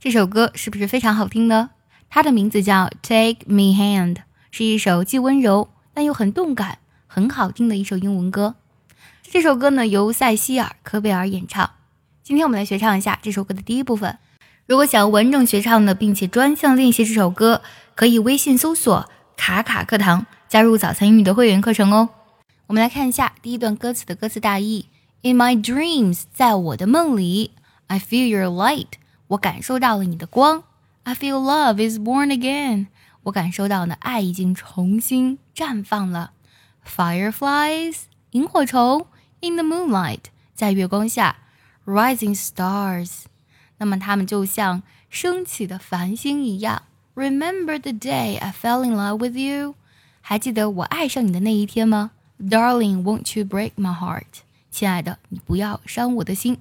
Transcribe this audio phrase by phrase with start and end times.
[0.00, 1.70] 这首歌是不是非常好听呢？
[2.08, 4.14] 它的名字叫《Take Me Hand》，
[4.52, 8.54] 是一首既温柔但又很动感、很好听的一首英文歌。
[9.24, 11.68] 这首歌呢由塞西尔·科贝尔演唱。
[12.22, 14.16] 今天我们来学唱一下这首歌的第一部分。
[14.66, 17.62] 如果想要完整学唱的，并且专项练习这首歌，
[17.96, 22.10] 可以微信搜索“卡卡课堂”，加入早餐英语的会员课程哦。
[22.68, 24.86] 我们来看一下第一段歌词的歌词大意
[25.22, 27.50] ：In my dreams，在我的梦里
[27.88, 28.86] ，I feel your light，
[29.27, 30.63] 我感受到了你的光；
[31.03, 32.87] I feel love is born again，
[33.23, 36.31] 我感受到呢爱已经重新绽放了；
[36.85, 39.07] Fireflies，萤火虫。
[39.41, 40.21] In the moonlight，
[40.55, 41.35] 在月光下，
[41.85, 43.23] rising stars，
[43.77, 46.83] 那么它们就像升起的繁星一样。
[47.15, 49.75] Remember the day I fell in love with you，
[50.21, 52.11] 还记得我爱上你的那一天吗？
[52.39, 54.43] Darling，won't you break my heart？
[54.71, 56.59] 亲爱的，你不要伤我的心。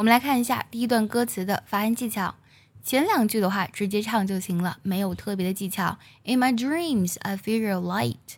[0.00, 2.34] 我们来看一下第一段歌词的发音技巧。
[2.82, 5.98] 前两句的话直接唱就行了，没有特别的技巧。
[6.24, 8.36] In my dreams, I feel your light.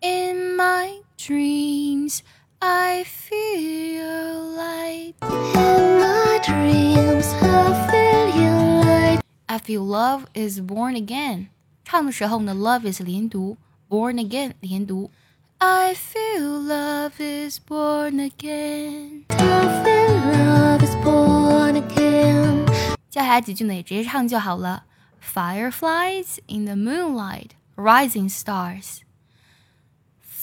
[0.00, 2.20] In my dreams.
[2.58, 7.26] I feel light in my dreams.
[7.42, 9.20] I feel your light.
[9.46, 11.48] I feel love is born again.
[11.84, 15.10] 唱的时候呢，love is 连读，born again 连读。
[15.58, 19.24] I feel love is born again.
[23.18, 24.84] 接下来几句呢也直接唱就好了。
[25.22, 29.02] Fireflies in the moonlight, rising stars.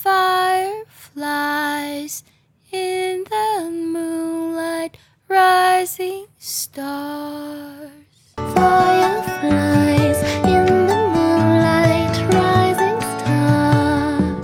[0.03, 2.23] Fireflies
[2.72, 4.97] in the moonlight,
[5.28, 7.89] rising stars.
[8.38, 14.41] Fireflies in the moonlight, rising stars.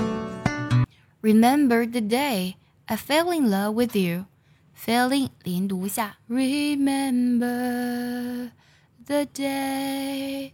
[1.22, 2.58] Remember the day
[2.88, 4.28] I fell in love with you.
[4.76, 7.50] Falling 连读下，Remember
[9.06, 10.54] the day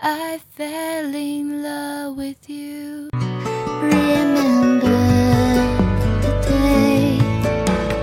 [0.00, 3.08] I fell in love with you.
[3.82, 4.90] Remember
[6.20, 7.18] the day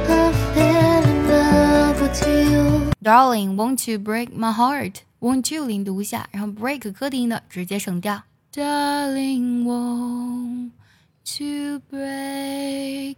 [0.07, 2.91] I fell in love with you.
[3.01, 5.03] Darling, won't you break my heart?
[5.19, 8.23] Won't you 连读下，然后 break 课的音呢直接省掉。
[8.51, 10.71] Darling, won't
[11.39, 13.15] you break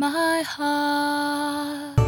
[0.00, 1.98] My heart?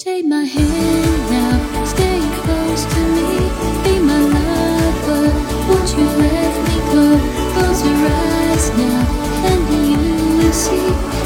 [0.00, 3.36] Take my hand now, stay close to me.
[3.84, 5.28] Be my lover,
[5.68, 7.20] won't you let me go?
[7.52, 9.00] Close your eyes now,
[9.44, 9.60] and
[9.90, 11.19] you will see.